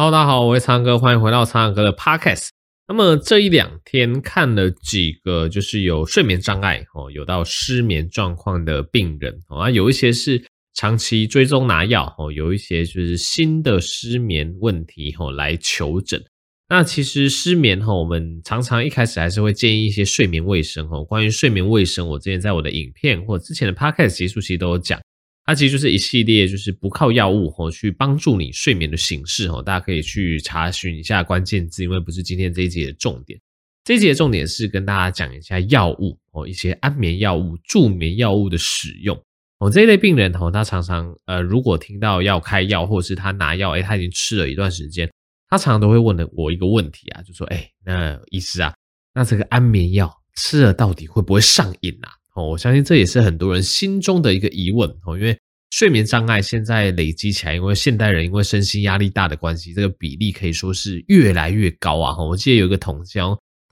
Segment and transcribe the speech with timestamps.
[0.00, 2.50] Hello，大家好，我是苍哥，欢迎回到苍哥的 Podcast。
[2.86, 10.40] 那么这一两天看了几个，就是有睡眠障碍哦，有到失眠状况的病人哦，啊，有一些是
[10.72, 16.22] 长期追踪拿药哦，有一些就是新的失眠问题哦来求诊。
[16.68, 21.02] 那其实失眠哈，我们常常一开始还是会建议一些睡眠卫生哦。
[21.02, 25.00] 关于睡眠卫生，我之前在我的影片或之前的 Podcast 结束期都有讲。
[25.48, 29.62] 它其实就是一系列，就是不靠药物哦，去帮助你睡眠的形式哦。
[29.62, 33.40] 大家可以去查询一下关键字，因为不是今天这一节的重点。
[33.82, 39.18] 这一节的重点是跟大家讲一下药物哦，一些安眠药物、助眠药物的使用
[39.60, 39.70] 哦。
[39.70, 45.10] 这一类病人哦，他常常呃，如果听到要开药，或者是他拿药，诶，他已经吃了一段时间，
[45.48, 48.74] 他常常都会问的我一个问题啊，就说，诶，那医师啊，
[49.14, 52.12] 那这个安眠药吃了到底会不会上瘾啊？
[52.38, 55.36] 哦，我相信这也是很多人心中的一个疑问哦，因为
[55.70, 62.16] 睡眠障碍现在累积起来，因为现代人因为身心压力大的关系，这个比例可以说是越来越高啊！
[62.16, 63.18] 我记得有一个统计，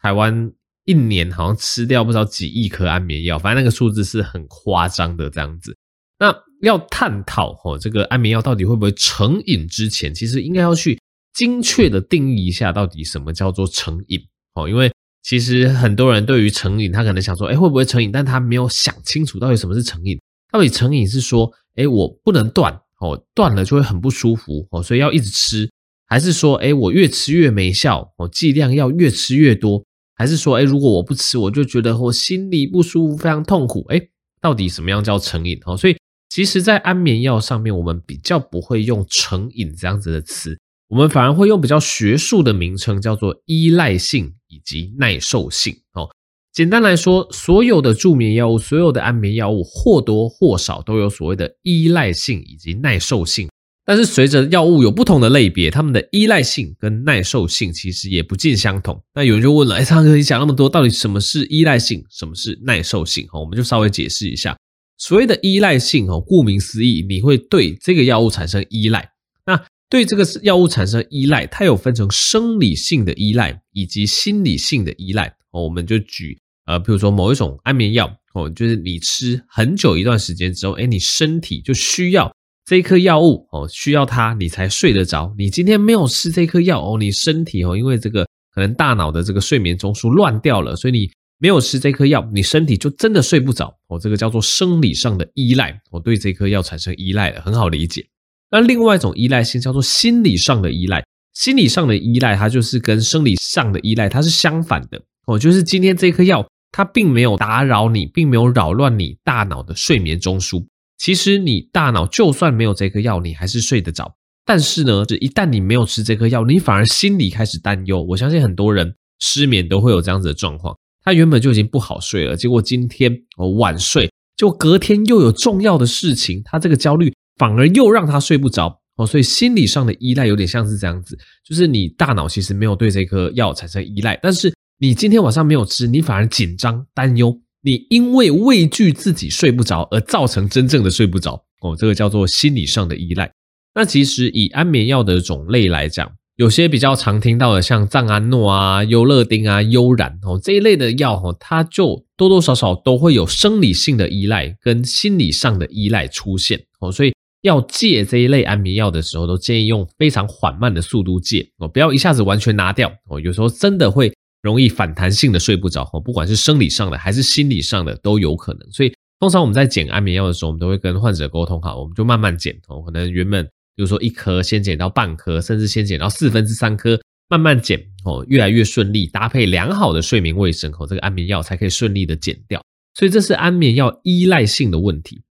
[0.03, 0.53] 台湾
[0.85, 5.77] 一年好像吃掉不知道几亿颗安眠药，反正那个数字是很夸张的这样子。
[6.19, 10.99] 那要探讨哦，这个安眠药到底会不会成瘾之前，其实应该要去
[11.35, 14.21] 精确的定义一下，到底什么叫做成瘾
[14.55, 14.93] 哦，因为。
[15.27, 18.13] 其实很多人对于成瘾，他可能想说，哎，会不会成瘾？
[18.13, 20.17] 但他没有想清楚到底什么是成瘾。
[20.53, 25.69] 到底成瘾是说，哎，我不能断哦，断了就会很不舒服哦，所以要一直吃，
[26.07, 33.85] 还是说，哎，我越吃越没效哦，剂量要越吃越多，还是说，哎，如果我不吃，我就觉得我心里不舒服，非常痛苦。
[33.89, 34.01] 哎，
[34.41, 35.59] 到底什么样叫成瘾？
[35.67, 35.97] 哦，所以
[36.29, 40.57] 其实，在安眠药上面，我们比较不会用成瘾这样子的词。
[40.89, 45.77] 我们反而会用比较学术的名称，叫做依赖性以及耐受性。
[45.93, 46.09] 哦，
[46.53, 53.49] 简单来说，所有的助眠药物、所有的安眠药物，或多或少都有所谓的依赖性以及耐受性。
[53.85, 59.01] 但是，随着药物有不同的类别，它们的依赖性跟耐受性其实也不尽相同。
[59.15, 63.29] 那有人就问了：哎，苍哥，你讲那么多，到底什么是依赖性，什么是耐受性？
[63.29, 64.57] 哈，我们就稍微解释一下。
[64.99, 69.09] 所谓的依赖性，哦，顾名思义，你会对这个药物产生依赖。
[69.45, 75.29] 那对这个药物产生依赖，它有分成生理性的依赖以及心理性的依赖。
[75.53, 76.37] 哦，我们就举
[76.67, 85.33] 呃，比如说某一种安眠药，哦，就是你吃很久一段时间之后，诶，你身体就需要这一颗药物，哦，需要它你才睡得着。
[85.39, 91.09] 你今天没有吃这颗药，哦，你身体哦，因为这个可能大脑的这个睡眠中枢乱掉了，所以你
[91.39, 93.73] 没有吃这颗药，你身体就真的睡不着。
[93.87, 98.05] 哦，这个叫做生理上的依赖，我对这颗药产生依赖了，很好理解。
[98.51, 110.65] 那另外一种依赖性叫做心理上的依赖，心理上的依赖它就是跟生理上的依赖它是相反的哦，就是今天这颗药它并没有打扰你，并没有扰乱你大脑的睡眠中枢。
[110.99, 114.15] 其实你大脑就算没有这颗药，你还是睡得着。
[114.45, 118.03] 但是呢，这一旦你没有吃这颗药，你反而心里开始担忧。
[118.09, 127.13] 我相信很多人失眠都会有这样子的状况，他原本就已经不好睡了，结果今天我晚睡，就隔天又有重要的事情，他这个焦虑。
[127.37, 143.31] 反而又让他睡不着哦，所以心理上的依赖有点像是这样子，就是你大脑其实没有对这颗药产生依赖，但是你今天晚上没有吃，你反而紧张担忧，你因为畏惧自己睡不着而造成真正的睡不着哦，这个叫做心理上的依赖。
[143.75, 157.13] 那其实以安眠药的种类来讲，有些比较常听到的，像藏安诺啊、优乐丁啊、悠然哦这一类的药哦，它就多多少少都会有生理性的依赖跟心理上的依赖出现哦，所以。
[157.43, 163.21] 要戒这一类安眠药的时候，都建议用非常缓慢的速度戒哦，不要一下子完全拿掉哦。
[163.21, 168.71] 有时候真的会容易反弹性的睡不着哦，不管是生理上的还是心理上的都有可能。
[168.73, 172.81] 所以通常我们在减安眠药的时候，我们都会跟患者沟通好，我们就慢慢减哦。
[172.83, 182.61] 可能原本比如说一颗，先减到半颗，甚至先减到四分之三颗，慢慢减哦，越来越顺利，搭配良好的睡眠卫生哦，这个安眠药才可以顺利的减掉。
[182.95, 185.23] 所以这是安眠药依赖性的问题。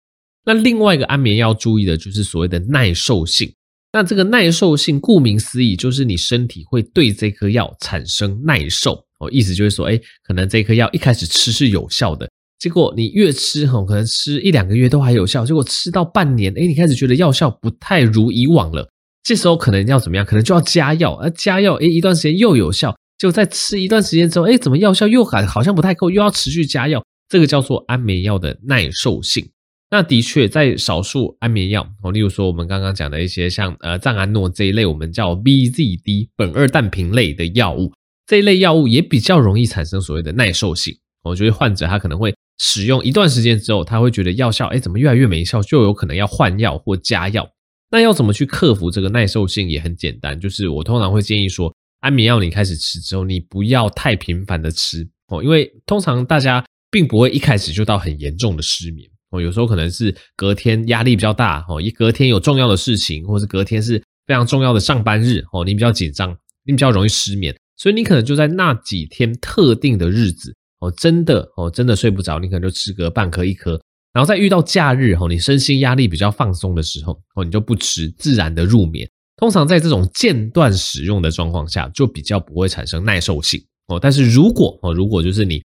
[0.45, 3.53] 那另外一个安眠药注意的就是所谓的耐受性。
[3.93, 9.31] 那这个耐受性，顾名思义，就是你身体会对这颗药产生耐受哦。
[9.31, 12.29] 意思就是说，哎，可能这颗药一开始吃是有效的，
[12.59, 18.89] 结果你越吃哈，可能吃一两个月都还有效，结果吃到半年，哎，你开始觉得药效不太如以往了。
[19.23, 20.27] 这时候可能要怎么样？
[20.27, 27.01] 可能就要加药，而加药，哎，一段时间又有效，就再吃一段时间之后，哎，怎么药效又还好像不太够，又要持续加药。
[27.29, 29.49] 这个叫做安眠药的耐受性。
[29.95, 37.93] 那的确，在少数安眠药哦，例如说我们刚刚讲的一些像呃藏安诺这一类，我们叫 BZD 苯二氮平类的药物，
[38.27, 40.93] 这一类药物也比较容易产生所谓的耐受性。
[41.23, 47.49] 我觉得患者他可能会使用一段时间之后，他会觉得药效哎怎么越来越没效，就有可能要换药或加药。
[47.93, 66.31] 那要怎么去克服这个耐受性也很简单，就是我通常会建议说，安眠药你开始吃之后，你不要太频繁的吃哦，因为通常大家并不会一开始就到很严重的失眠哦，有时候可能是隔天压力比较大哦，一隔天有重要的事情，或是隔天是非常重要的上班日哦，你比较紧张，
[66.65, 73.81] 你比较容易失眠，所以你可能就在那几天特定的日子哦，真的哦，真的睡不着，你可能就吃个半颗一颗。
[74.13, 79.09] 然后在遇到假日哦，你身心压力比较放松的时候哦，你就不吃，自然的入眠。
[79.37, 83.99] 通常在这种间断使用的状况下，就比较不会产生耐受性哦。
[83.99, 85.61] 但是如果哦，如果就是你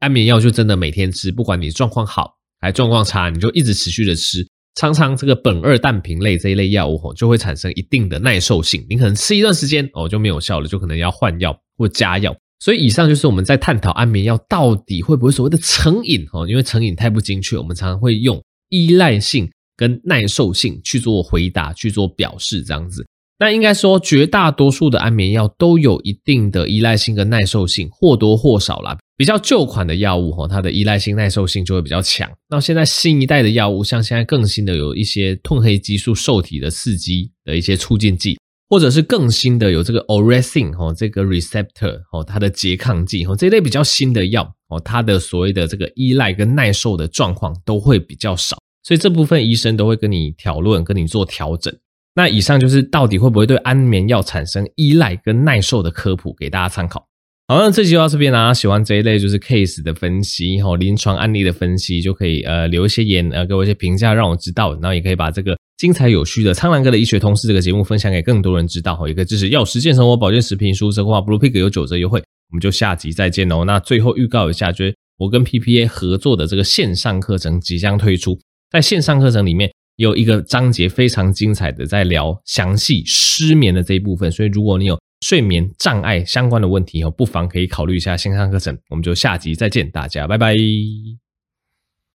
[0.00, 8.86] 安眠药就真的每天吃，不管你状况好还状况差，你就一直持续的吃，常常这个苯二氮平类这一类药物吼，就会产生一定的耐受性。
[8.88, 12.34] 你可能吃一段时间哦，就没有效了，就可能要换药或加药。
[12.60, 23.04] 所以以上就是我们在探讨安眠药到底会不会所谓的成瘾哦，因为成瘾太不精确，我们常常会用依赖性跟耐受性去做回答，去做表示这样子。
[23.40, 28.96] 那应该说绝大多数的安眠药都有一定的依赖性跟耐受性，或多或少啦。
[29.16, 32.30] 比较旧款的药物哈，它的依赖性、耐受性就会比较强。
[32.48, 38.38] 那现在新一代的药物，像现在更新的有一些褪黑激素受体的刺激的一些促进剂。
[38.70, 51.70] 或者是更新的有这个 orexin 哦，这个 receptor 哦，它的拮抗剂哦，这一类比较新的药哦，它的所谓的这个依赖跟耐受的状况都会比较少，所以这部分医生都会跟你讨论，跟你做调整。
[52.14, 57.06] 那以上就是到底会不会对安眠药产生依赖跟耐受的科普，给大家参考。
[57.48, 58.54] 好，那这集就到这边啦。
[58.54, 65.56] 喜欢这一类就是 case 的分析哈，临床案例的分析，就可以呃留一些言呃给我一些评价，让我知道，然后也可以把这个。
[65.78, 73.64] 精彩有趣的苍兰哥的医学通识这个节目分享给更多人知道，也可以支持药食健生活保健食品输入折扣码 Blue Pig 有九折优惠，我们就下集再见哦。
[73.64, 78.38] 那最后预告一下，就是我跟 PPA 合作的这个线上课程即将推出，
[78.70, 88.76] 在线上课程里面有一个章节非常精彩的，在聊详细失眠的这一部分，所以如果你有睡眠障碍相关的问题哦，不妨可以考虑一下线上课程。
[88.90, 90.54] 我们就下集再见，大家拜拜。